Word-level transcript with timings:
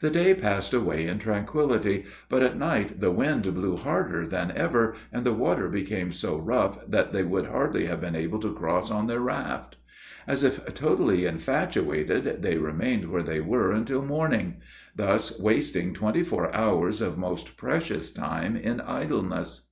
The 0.00 0.10
day 0.10 0.34
passed 0.34 0.74
away 0.74 1.06
in 1.06 1.20
tranquility; 1.20 2.04
but 2.28 2.42
at 2.42 2.58
night 2.58 2.98
the 3.00 3.12
wind 3.12 3.44
blew 3.54 3.76
harder 3.76 4.26
than 4.26 4.50
ever, 4.56 4.96
and 5.12 5.24
the 5.24 5.32
water 5.32 5.68
became 5.68 6.10
so 6.10 6.36
rough, 6.36 6.84
that 6.90 7.12
they 7.12 7.22
would 7.22 7.46
hardly 7.46 7.86
have 7.86 8.00
been 8.00 8.16
able 8.16 8.40
to 8.40 8.52
cross 8.52 8.90
on 8.90 9.06
their 9.06 9.20
raft. 9.20 9.76
As 10.26 10.42
if 10.42 10.64
totally 10.74 11.24
infatuated, 11.24 12.42
they 12.42 12.56
remained 12.58 13.12
where 13.12 13.22
they 13.22 13.38
were 13.40 13.70
until 13.70 14.04
morning; 14.04 14.56
thus 14.96 15.38
wasting 15.38 15.94
twenty 15.94 16.24
four 16.24 16.52
hours 16.52 17.00
of 17.00 17.16
most 17.16 17.56
precious 17.56 18.10
time 18.10 18.56
in 18.56 18.80
idleness. 18.80 19.68